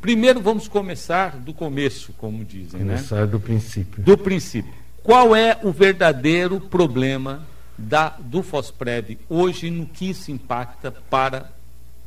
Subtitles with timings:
[0.00, 2.94] Primeiro vamos começar do começo, como dizem, né?
[2.94, 3.26] Começar né?
[3.26, 4.02] do princípio.
[4.02, 4.72] Do princípio.
[5.02, 11.50] Qual é o verdadeiro problema da, do FOSPREV hoje no que isso impacta para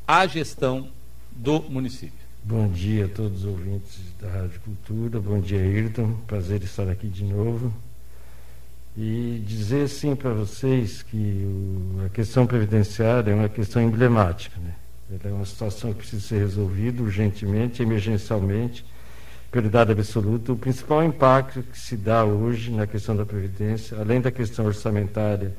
[0.08, 0.90] a gestão
[1.32, 2.24] do município?
[2.44, 5.20] Bom dia a todos os ouvintes da Rádio Cultura.
[5.20, 6.14] Bom dia, Ayrton.
[6.28, 7.74] Prazer estar aqui de novo.
[8.98, 14.60] E dizer sim para vocês que o, a questão previdenciária é uma questão emblemática.
[14.60, 14.74] Né?
[15.10, 18.86] Ela é uma situação que precisa ser resolvida urgentemente, emergencialmente,
[19.52, 20.52] prioridade absoluta.
[20.52, 25.54] O principal impacto que se dá hoje na questão da Previdência, além da questão orçamentária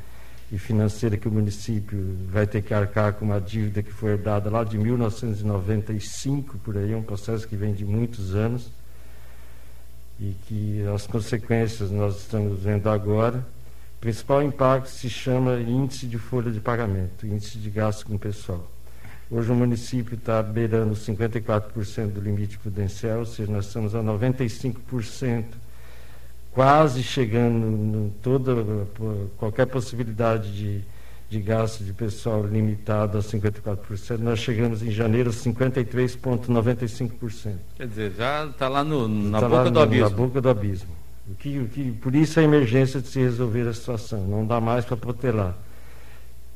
[0.50, 4.50] e financeira que o município vai ter que arcar com uma dívida que foi herdada
[4.50, 8.70] lá de 1995, por aí, um processo que vem de muitos anos
[10.19, 13.38] e que as consequências nós estamos vendo agora.
[13.98, 18.73] O principal impacto se chama índice de folha de pagamento, índice de gasto com pessoal.
[19.34, 25.45] Hoje o município está beirando 54% do limite prudencial, ou seja, nós estamos a 95%,
[26.53, 28.86] quase chegando em toda
[29.36, 30.84] qualquer possibilidade de
[31.34, 37.55] de gasto de pessoal limitado a 54%, nós chegamos em janeiro a 53,95%.
[37.77, 40.11] Quer dizer, já está lá no, na tá boca do abismo.
[40.11, 40.91] Na boca do abismo.
[41.28, 44.61] O que, o que, por isso a emergência de se resolver a situação, não dá
[44.61, 45.56] mais para protelar.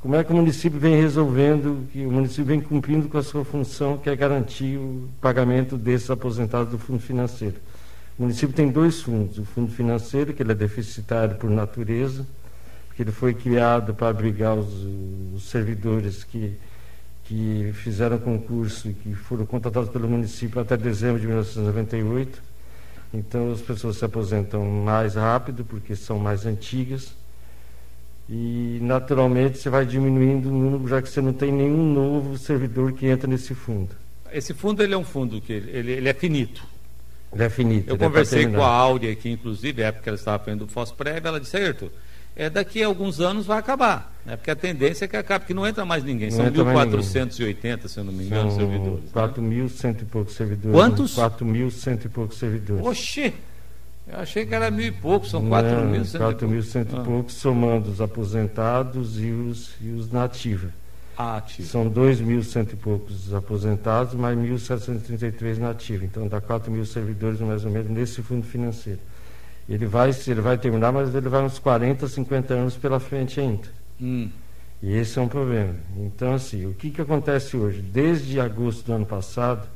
[0.01, 3.45] Como é que o município vem resolvendo, que o município vem cumprindo com a sua
[3.45, 7.57] função, que é garantir o pagamento desses aposentados do fundo financeiro?
[8.17, 12.25] O município tem dois fundos, o fundo financeiro, que ele é deficitário por natureza,
[12.95, 14.73] que ele foi criado para abrigar os,
[15.35, 16.57] os servidores que,
[17.25, 22.41] que fizeram concurso e que foram contratados pelo município até dezembro de 1998.
[23.13, 27.18] Então as pessoas se aposentam mais rápido porque são mais antigas
[28.29, 32.93] e naturalmente você vai diminuindo o número já que você não tem nenhum novo servidor
[32.93, 33.91] que entra nesse fundo.
[34.31, 36.63] Esse fundo ele é um fundo que ele, ele é finito.
[37.33, 37.89] Ele é finito.
[37.89, 41.27] Eu é conversei com a Áurea aqui, inclusive, época que ela estava fazendo o FOSPREV,
[41.27, 41.89] ela disse, Ayrton,
[42.37, 44.15] é, daqui a alguns anos vai acabar.
[44.25, 44.37] Né?
[44.37, 46.31] Porque a tendência é que acabe, porque não entra mais ninguém.
[46.31, 49.11] São 1.480, se eu não me engano, São servidores.
[49.13, 49.97] 4.100 né?
[50.01, 50.79] e poucos servidores.
[50.79, 51.17] Quantos?
[51.17, 52.87] 4.100 e poucos servidores.
[52.87, 53.33] Oxê!
[54.11, 57.01] Eu achei que era mil e poucos, são 4.100 4.100 e, ah.
[57.03, 60.71] poucos, somando os aposentados e os, e os nativos.
[61.17, 61.43] Ah.
[61.63, 66.05] São 2.100 e poucos aposentados, mais 1.733 nativos.
[66.05, 69.01] Então dá 4 mil servidores mais ou menos nesse fundo financeiro.
[69.69, 73.69] Ele vai, ele vai terminar, mas ele vai uns 40, 50 anos pela frente ainda.
[74.01, 74.31] Hum.
[74.83, 75.75] E esse é um problema.
[75.97, 77.83] Então, assim, o que, que acontece hoje?
[77.83, 79.69] Desde agosto do ano passado,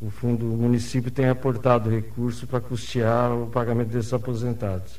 [0.00, 4.98] o fundo, o município tem aportado recurso para custear o pagamento desses aposentados,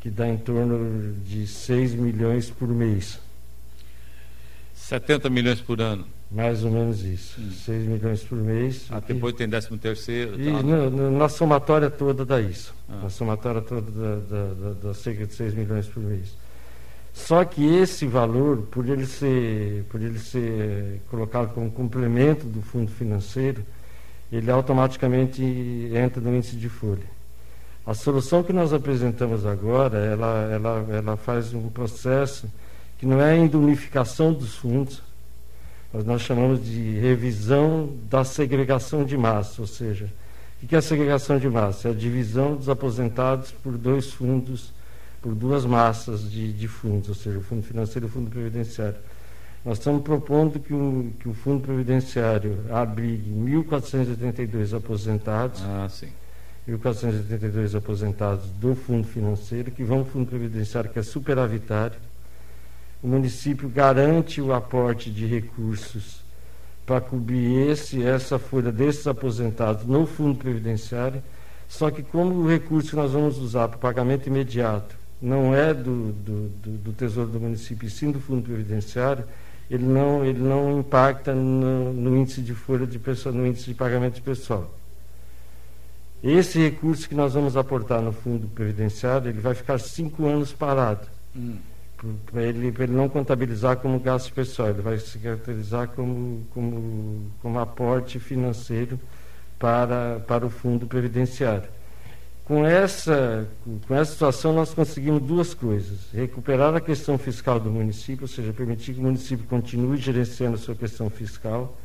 [0.00, 3.18] que dá em torno de 6 milhões por mês.
[4.74, 6.06] 70 milhões por ano.
[6.30, 7.40] Mais ou menos isso.
[7.40, 7.50] Hum.
[7.50, 8.86] 6 milhões por mês.
[8.90, 10.40] Ah, depois tem 13 terceiro.
[10.40, 10.62] E tá.
[10.62, 12.74] no, no, na somatória toda dá isso.
[12.88, 13.02] Ah.
[13.02, 16.34] Na somatória toda da, da, da, da cerca de 6 milhões por mês.
[17.14, 22.90] Só que esse valor, por ele ser, por ele ser colocado como complemento do fundo
[22.90, 23.64] financeiro,
[24.32, 25.42] ele automaticamente
[25.92, 27.12] entra no índice de folha.
[27.84, 32.48] A solução que nós apresentamos agora, ela, ela, ela faz um processo
[32.98, 35.02] que não é ainda unificação dos fundos,
[35.92, 40.08] mas nós chamamos de revisão da segregação de massa, ou seja,
[40.62, 41.88] o que é a segregação de massa?
[41.88, 44.72] É a divisão dos aposentados por dois fundos,
[45.20, 48.96] por duas massas de, de fundos, ou seja, o fundo financeiro e o fundo previdenciário.
[49.64, 55.62] Nós estamos propondo que o, que o fundo previdenciário abrigue 1.482 aposentados.
[55.62, 56.08] Ah, sim.
[56.68, 61.98] 1.482 aposentados do fundo financeiro, que vão ao fundo previdenciário, que é superavitário
[63.02, 66.22] o município garante o aporte de recursos
[66.86, 71.22] para cobrir esse, essa folha desses aposentados no fundo previdenciário,
[71.68, 75.74] só que como o recurso que nós vamos usar para o pagamento imediato não é
[75.74, 79.24] do, do, do, do Tesouro do município, e sim do fundo previdenciário,
[79.72, 83.74] ele não, ele não impacta no, no índice de folha de pessoa, no índice de
[83.74, 84.70] pagamento de pessoal.
[86.22, 91.08] Esse recurso que nós vamos aportar no fundo previdenciário, ele vai ficar cinco anos parado.
[91.34, 91.56] Hum
[92.26, 97.58] para ele, ele não contabilizar como gasto pessoal, ele vai se caracterizar como, como, como
[97.58, 98.98] aporte financeiro
[99.58, 101.68] para, para o fundo previdenciário.
[102.44, 103.48] Com essa,
[103.86, 108.52] com essa situação, nós conseguimos duas coisas: recuperar a questão fiscal do município, ou seja,
[108.52, 111.76] permitir que o município continue gerenciando a sua questão fiscal,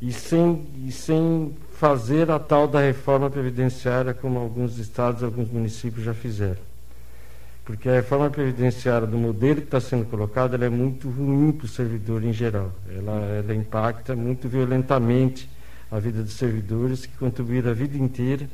[0.00, 6.04] e sem, e sem fazer a tal da reforma previdenciária, como alguns estados, alguns municípios
[6.04, 6.76] já fizeram
[7.66, 11.64] porque a reforma previdenciária do modelo que está sendo colocado ela é muito ruim para
[11.64, 12.72] o servidor em geral.
[12.88, 15.50] Ela, ela impacta muito violentamente
[15.90, 18.48] a vida dos servidores que contribuíram a vida inteira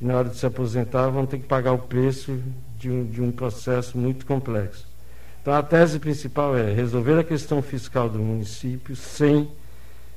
[0.00, 2.40] e na hora de se aposentar vão ter que pagar o preço
[2.78, 4.86] de um, de um processo muito complexo.
[5.42, 9.50] Então a tese principal é resolver a questão fiscal do município sem,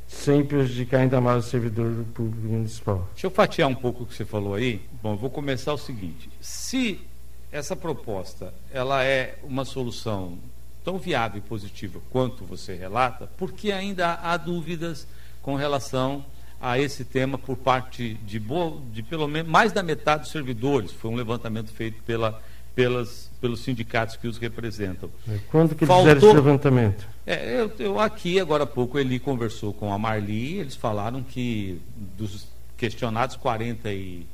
[0.07, 3.07] sem prejudicar ainda mais o servidor público municipal.
[3.13, 4.81] Deixa eu fatiar um pouco o que você falou aí.
[5.01, 6.29] Bom, vou começar o seguinte.
[6.39, 6.99] Se
[7.51, 10.37] essa proposta ela é uma solução
[10.83, 15.07] tão viável e positiva quanto você relata, porque ainda há dúvidas
[15.41, 16.25] com relação
[16.61, 20.91] a esse tema por parte de, boa, de pelo menos mais da metade dos servidores.
[20.91, 22.39] Foi um levantamento feito pela,
[22.75, 25.09] pelas, pelos sindicatos que os representam.
[25.27, 27.07] É, quando que Faltou, fizeram esse levantamento?
[27.25, 31.81] É, eu, eu, aqui, agora há pouco, ele conversou com a Marli, eles falaram que
[32.17, 32.47] dos
[32.77, 34.25] questionados, 43%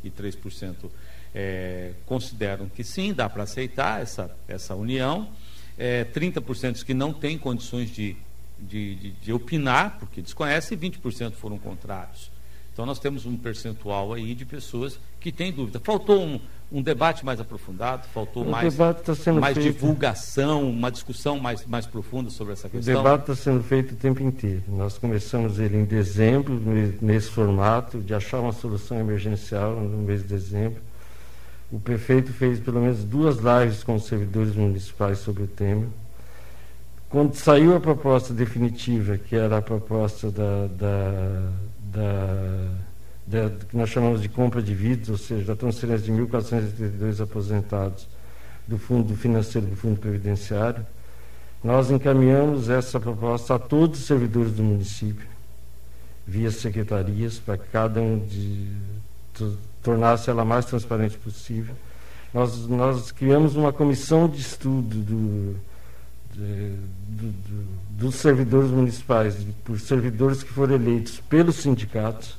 [1.36, 5.30] é, consideram que sim, dá para aceitar essa, essa união.
[5.78, 8.16] É, 30% que não têm condições de
[8.60, 12.32] de, de, de opinar, porque desconhece, e 20% foram contrários.
[12.78, 15.80] Então nós temos um percentual aí de pessoas que têm dúvida.
[15.84, 16.40] Faltou um,
[16.72, 22.30] um debate mais aprofundado, faltou o mais, tá mais divulgação, uma discussão mais, mais profunda
[22.30, 22.94] sobre essa questão.
[22.94, 24.62] O debate está sendo feito o tempo inteiro.
[24.68, 26.62] Nós começamos ele em dezembro,
[27.02, 30.80] nesse formato, de achar uma solução emergencial no mês de dezembro.
[31.72, 35.88] O prefeito fez pelo menos duas lives com os servidores municipais sobre o tema.
[37.10, 42.68] Quando saiu a proposta definitiva, que era a proposta da, da, da,
[43.26, 48.08] da que nós chamamos de compra de vidas, ou seja, da transferência de 1.482 aposentados
[48.68, 50.86] do Fundo Financeiro do Fundo Previdenciário,
[51.64, 55.26] nós encaminhamos essa proposta a todos os servidores do município,
[56.26, 58.68] via secretarias, para que cada um de,
[59.82, 61.74] tornasse ela mais transparente possível.
[62.34, 65.56] Nós, nós criamos uma comissão de estudo do
[66.38, 69.36] do, do, dos servidores municipais,
[69.66, 72.38] por servidores que foram eleitos pelos sindicatos,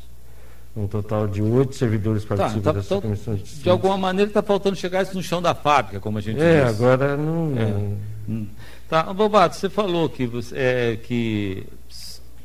[0.77, 4.31] um total de oito servidores tá, participam tá, tá, dessa comissão de De alguma maneira
[4.31, 6.67] está faltando chegar isso no chão da fábrica, como a gente é, diz.
[6.67, 7.53] É, agora não...
[7.59, 8.31] É.
[8.31, 8.47] Hum.
[8.89, 11.67] Tá, Bobato, você falou que, você, é, que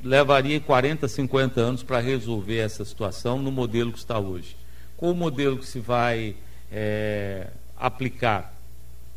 [0.04, 4.56] levaria 40, 50 anos para resolver essa situação no modelo que está hoje.
[4.98, 6.36] Qual o modelo que se vai
[6.72, 7.48] é,
[7.78, 8.53] aplicar?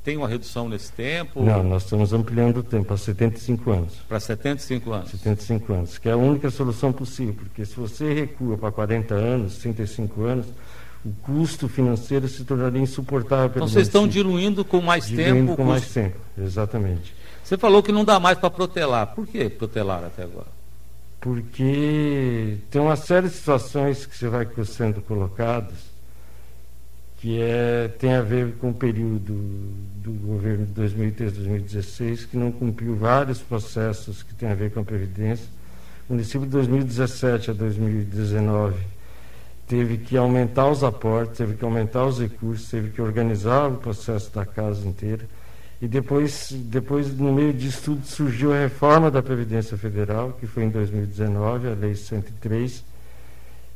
[0.07, 1.43] Tem uma redução nesse tempo?
[1.43, 3.95] Não, nós estamos ampliando o tempo para 75 anos.
[4.09, 5.11] Para 75 anos?
[5.11, 9.57] 75 anos, que é a única solução possível, porque se você recua para 40 anos,
[9.59, 10.47] 35 anos,
[11.05, 13.51] o custo financeiro se tornaria insuportável.
[13.57, 15.57] Então vocês estão diluindo com mais diluindo tempo?
[15.57, 17.13] com mais tempo, exatamente.
[17.43, 19.09] Você falou que não dá mais para protelar.
[19.09, 20.55] Por que protelar até agora?
[21.21, 25.96] Porque tem uma série de situações que você vai sendo colocadas
[27.19, 29.35] que é, tem a ver com o período
[30.03, 34.81] do governo de 2013 2016, que não cumpriu vários processos que têm a ver com
[34.81, 35.47] a Previdência.
[36.09, 38.77] O município de 2017 a 2019
[39.67, 44.33] teve que aumentar os aportes, teve que aumentar os recursos, teve que organizar o processo
[44.33, 45.27] da casa inteira.
[45.81, 50.65] E depois, depois no meio disso tudo, surgiu a reforma da Previdência Federal, que foi
[50.65, 52.85] em 2019, a Lei 103,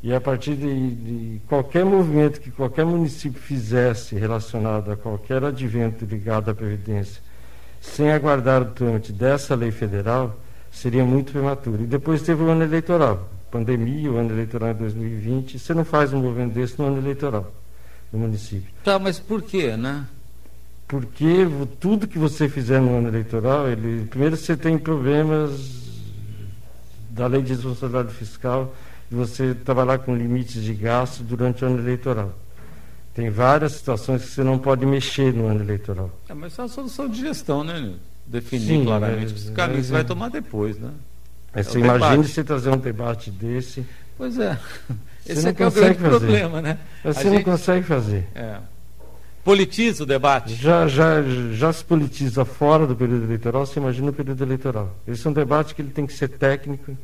[0.02, 6.06] e a partir de, de, qualquer movimento que qualquer município fizesse relacionado a qualquer advento
[6.06, 7.20] ligado à Previdência,
[7.81, 10.38] sem aguardar o trâmite dessa lei federal,
[10.73, 11.82] seria muito prematuro.
[11.82, 15.58] E depois teve o ano eleitoral, pandemia, o ano eleitoral em 2020.
[15.58, 17.52] Você não faz um movimento desse no ano eleitoral
[18.11, 18.71] no município.
[18.83, 20.07] Tá, mas por quê, né?
[20.88, 21.47] Porque
[21.78, 25.78] tudo que você fizer no ano eleitoral, ele, primeiro você tem problemas
[27.11, 28.75] da lei de responsabilidade fiscal
[29.11, 32.33] você trabalhar com limites de gasto durante o ano eleitoral.
[33.12, 36.11] Tem várias situações que você não pode mexer no ano eleitoral.
[36.29, 37.95] É, mas é uma solução de gestão, né?
[38.25, 40.90] Definir Sim, claramente é, os caminhos você vai tomar depois, né?
[41.52, 43.85] É, você imagina você trazer um debate desse.
[44.17, 44.57] Pois é.
[45.26, 45.95] Esse é, é o grande fazer.
[45.99, 46.79] problema, né?
[47.05, 47.35] Você gente...
[47.35, 48.26] não consegue fazer.
[48.35, 48.59] É.
[49.43, 50.55] Politiza o debate?
[50.55, 54.95] Já, já, já se politiza fora do período eleitoral, você imagina o período eleitoral.
[55.07, 56.97] Esse é um debate que ele tem que ser técnico,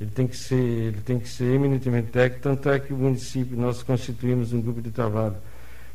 [0.00, 3.56] ele tem que ser, ele tem que ser eminentemente técnico, tanto é que o município,
[3.56, 5.36] nós constituímos um grupo de trabalho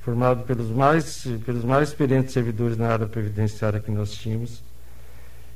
[0.01, 4.61] formado pelos mais, pelos mais experientes servidores na área previdenciária que nós tínhamos.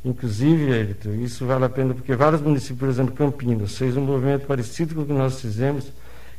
[0.05, 4.45] Inclusive, Elito, isso vale a pena porque vários municípios, por exemplo, Campinas, fez um movimento
[4.47, 5.91] parecido com o que nós fizemos,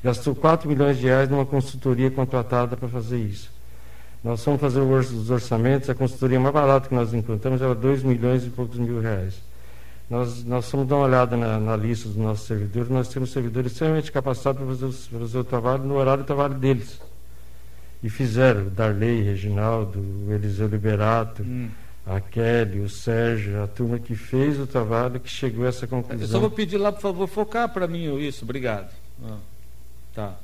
[0.02, 3.50] gastou 4 milhões de reais numa consultoria contratada para fazer isso.
[4.24, 8.46] Nós fomos fazer os orçamentos, a consultoria mais barata que nós encontramos era 2 milhões
[8.46, 9.47] e poucos mil reais.
[10.08, 13.72] Nós, nós fomos dar uma olhada na, na, lista dos nossos servidores, nós temos servidores
[13.72, 16.98] extremamente capacitados para fazer, para fazer o trabalho no horário do trabalho deles.
[18.02, 21.68] E fizeram, Darley, Reginaldo, Eliseu Liberato, hum.
[22.06, 26.22] a Kelly, o Sérgio, a turma que fez o trabalho, que chegou a essa conclusão.
[26.22, 28.90] Eu só vou pedir lá, por favor, focar para mim isso, obrigado.
[29.22, 29.36] Ah,
[30.14, 30.34] tá.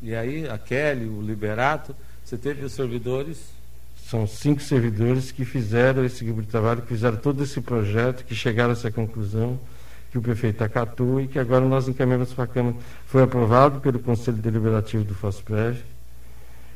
[0.00, 3.50] E aí, a Kelly, o Liberato, você teve os servidores?
[4.08, 8.34] São cinco servidores que fizeram esse grupo de trabalho, que fizeram todo esse projeto, que
[8.34, 9.58] chegaram a essa conclusão,
[10.10, 12.76] que o prefeito acatou e que agora nós encaminhamos para a Câmara.
[13.06, 15.82] Foi aprovado pelo Conselho Deliberativo do FOSPREV,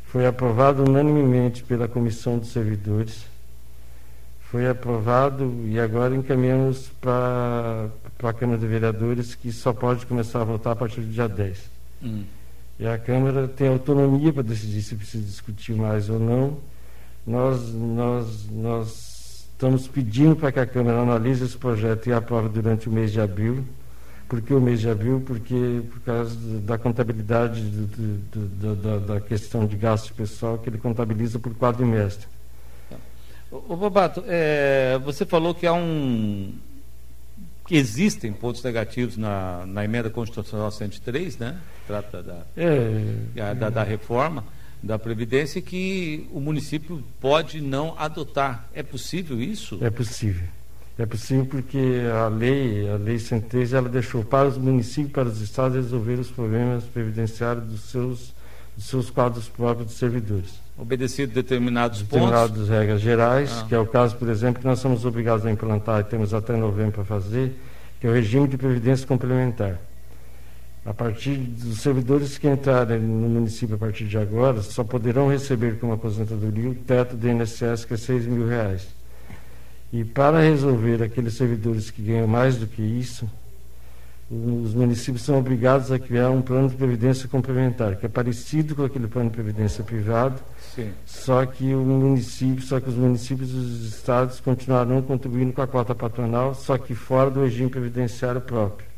[0.07, 3.33] foi aprovado unanimemente pela Comissão dos Servidores
[4.53, 7.89] foi aprovado e agora encaminhamos para
[8.23, 11.59] a Câmara de Vereadores, que só pode começar a votar a partir do dia 10.
[12.03, 12.25] Hum.
[12.79, 16.59] E a Câmara tem autonomia para decidir se precisa discutir mais ou não.
[17.27, 22.89] Nós, nós, nós estamos pedindo para que a Câmara analise esse projeto e aprove durante
[22.89, 23.65] o mês de abril.
[24.29, 25.23] Por que o mês de abril?
[25.25, 30.69] Porque por causa da contabilidade do, do, do, da, da questão de gasto pessoal que
[30.69, 32.27] ele contabiliza por quadrimestre.
[33.51, 36.55] O Bobato, é, você falou que há um
[37.67, 41.59] que existem pontos negativos na, na emenda constitucional 103, né?
[41.87, 44.45] Trata da, é, da, da, reforma
[44.83, 48.69] da Previdência que o município pode não adotar.
[48.75, 49.79] É possível isso?
[49.81, 50.49] É possível.
[50.99, 55.41] É possível porque a lei, a lei 103, ela deixou para os municípios, para os
[55.41, 58.35] estados resolver os problemas previdenciários dos seus,
[58.77, 62.69] dos seus quadros próprios de servidores obedecido determinados, determinados pontos?
[62.69, 63.67] regras gerais, ah.
[63.69, 66.57] que é o caso, por exemplo, que nós somos obrigados a implantar e temos até
[66.57, 67.57] novembro para fazer,
[68.01, 69.79] que é o regime de previdência complementar.
[70.85, 75.79] A partir dos servidores que entrarem no município a partir de agora, só poderão receber
[75.79, 78.89] como aposentadoria o teto do INSS, que é 6 mil reais.
[79.93, 83.31] E para resolver aqueles servidores que ganham mais do que isso,
[84.29, 88.83] os municípios são obrigados a criar um plano de previdência complementar, que é parecido com
[88.83, 90.41] aquele plano de previdência privado,
[90.75, 90.91] Sim.
[91.05, 95.67] só que o município, só que os municípios e os estados continuarão contribuindo com a
[95.67, 98.92] cota patronal, só que fora do regime previdenciário próprio.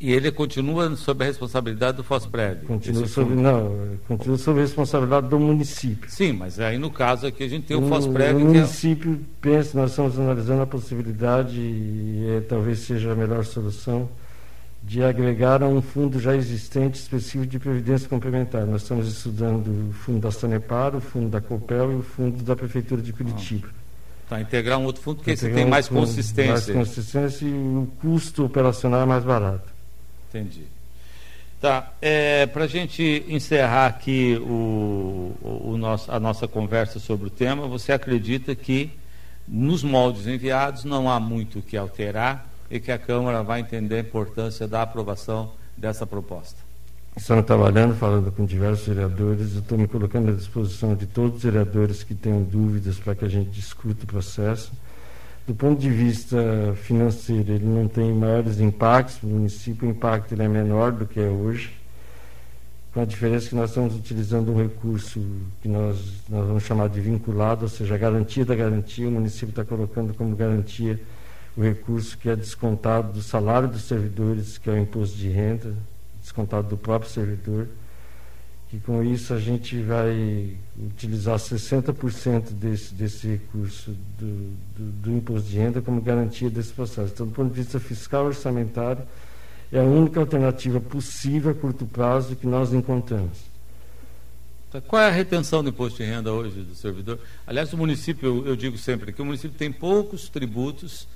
[0.00, 2.64] E ele continua sob a responsabilidade do FOSPREV?
[2.64, 6.10] Continua sob, não, continua sob a responsabilidade do município.
[6.10, 8.36] Sim, mas aí no caso aqui a gente tem o, FOSPREV...
[8.36, 9.16] O município é...
[9.42, 14.08] pensa, nós estamos analisando a possibilidade, e é, talvez seja a melhor solução,
[14.82, 18.64] de agregar a um fundo já existente específico de previdência complementar.
[18.64, 22.56] Nós estamos estudando o fundo da Sanepar, o fundo da Copel e o fundo da
[22.56, 23.68] Prefeitura de Curitiba.
[24.30, 26.74] Tá, integrar um outro fundo porque esse tem mais consistência.
[26.74, 29.79] Mais consistência e o custo operacional é mais barato.
[30.30, 30.64] Entendi.
[31.60, 37.30] Tá, é, para a gente encerrar aqui o, o, nosso, a nossa conversa sobre o
[37.30, 38.90] tema, você acredita que
[39.46, 43.96] nos moldes enviados não há muito o que alterar, e que a Câmara vai entender
[43.96, 46.56] a importância da aprovação dessa proposta.
[47.16, 52.04] Estamos trabalhando, falando com diversos vereadores, estou me colocando à disposição de todos os vereadores
[52.04, 54.70] que tenham dúvidas para que a gente discuta o processo.
[55.50, 56.38] Do ponto de vista
[56.76, 61.18] financeiro, ele não tem maiores impactos, o município o impacto ele é menor do que
[61.18, 61.76] é hoje,
[62.94, 65.20] com a diferença que nós estamos utilizando um recurso
[65.60, 69.48] que nós, nós vamos chamar de vinculado, ou seja, a garantia da garantia, o município
[69.48, 71.00] está colocando como garantia
[71.56, 75.74] o recurso que é descontado do salário dos servidores, que é o imposto de renda,
[76.22, 77.66] descontado do próprio servidor,
[78.70, 85.48] que com isso a gente vai utilizar 60% desse, desse recurso do, do, do, imposto
[85.48, 87.12] de renda como garantia desse processo.
[87.12, 89.02] Então, do ponto de vista fiscal orçamentário,
[89.72, 93.38] é a única alternativa possível a curto prazo que nós encontramos.
[94.70, 97.18] Tá, qual é a retenção do imposto de renda hoje do servidor?
[97.44, 101.08] Aliás, o município, eu, digo sempre que o município tem poucos tributos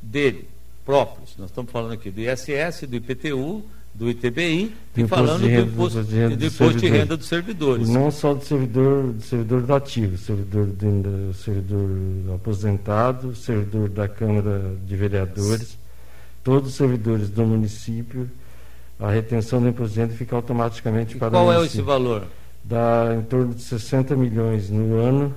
[0.00, 0.48] dele,
[0.86, 1.36] próprios.
[1.36, 3.62] Nós estamos falando aqui do ISS, do IPTU,
[3.94, 7.88] do ITBI e falando do imposto, de renda, do imposto de renda dos servidores.
[7.88, 11.88] não só do servidor, do servidor ativo, servidor, do, servidor
[12.34, 15.78] aposentado, servidor da Câmara de Vereadores,
[16.42, 18.28] todos os servidores do município,
[18.98, 21.80] a retenção do imposto de renda fica automaticamente e para qual o Qual é esse
[21.80, 22.24] valor?
[22.64, 25.34] Dá em torno de 60 milhões no ano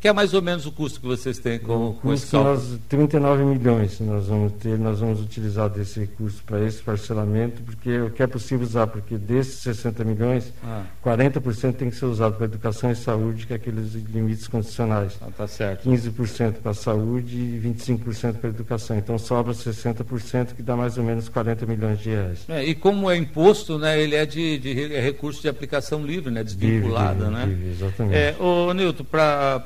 [0.00, 2.54] que é mais ou menos o custo que vocês têm com, com esse cálculo?
[2.54, 8.00] Nós, 39 milhões nós vamos ter, nós vamos utilizar desse recurso para esse parcelamento, porque
[8.00, 10.84] o que é possível usar, porque desses 60 milhões, ah.
[11.04, 15.18] 40% tem que ser usado para educação e saúde, que é aqueles limites condicionais.
[15.20, 15.88] Ah, tá certo.
[15.88, 18.96] 15% para a saúde e 25% para a educação.
[18.96, 22.44] Então sobra 60%, que dá mais ou menos 40 milhões de reais.
[22.48, 26.30] É, e como é imposto, né, ele é de, de é recurso de aplicação livre,
[26.30, 27.44] né, desvinculada, livre, né?
[27.44, 28.16] Livre, exatamente.
[28.16, 29.62] É, ô, Nilton, para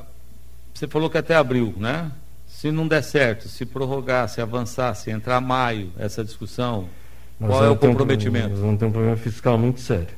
[0.74, 2.10] você falou que até abril, né?
[2.46, 6.88] Se não der certo, se prorrogar, se avançar, se entrar maio, essa discussão,
[7.38, 8.48] nós qual é o comprometimento?
[8.48, 10.14] Um, nós vamos ter um problema fiscal muito sério,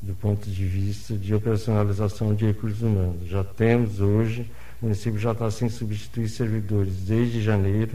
[0.00, 3.28] do ponto de vista de operacionalização de recursos humanos.
[3.28, 4.46] Já temos hoje
[4.80, 7.92] o município já está sem substituir servidores desde janeiro.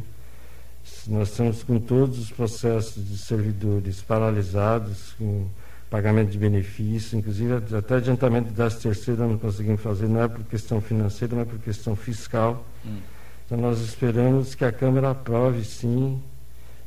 [1.08, 5.48] Nós estamos com todos os processos de servidores paralisados, com
[5.92, 10.80] pagamento de benefícios, inclusive até adiantamento das terceiras não conseguimos fazer, não é por questão
[10.80, 12.66] financeira, mas por questão fiscal.
[12.86, 13.00] Hum.
[13.46, 16.24] Então nós esperamos que a Câmara aprove sim,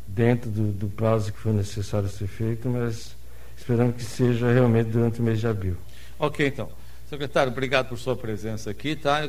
[0.06, 3.14] dentro do, do prazo que for necessário ser feito, mas
[3.54, 5.76] esperamos que seja realmente durante o mês de abril.
[6.18, 6.70] Ok, então.
[7.06, 9.23] Secretário, obrigado por sua presença aqui, tá?